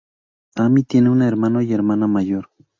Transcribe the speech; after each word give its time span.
Ami 0.57 0.81
tiene 0.81 1.11
un 1.11 1.21
hermano 1.21 1.61
y 1.61 1.71
hermana 1.73 2.07
mayor. 2.07 2.49